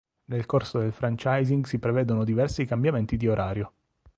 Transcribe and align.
Nel 0.31 0.47
corso 0.47 0.79
del 0.79 0.93
franchising 0.93 1.63
si 1.63 1.77
prevedono 1.77 2.23
diversi 2.23 2.65
cambiamenti 2.65 3.17
di 3.17 3.27
orario. 3.27 3.71